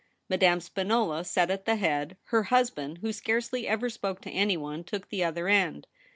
Madame 0.27 0.59
Spinola 0.59 1.23
sat 1.23 1.51
at 1.51 1.65
the 1.65 1.75
head. 1.75 2.17
Her 2.29 2.41
husband, 2.45 2.97
who 3.03 3.13
scarcely 3.13 3.67
ever 3.67 3.87
spoke 3.87 4.19
to 4.21 4.31
anyone, 4.31 4.83
took 4.83 5.09
the 5.09 5.23
other 5.23 5.47
end. 5.47 5.85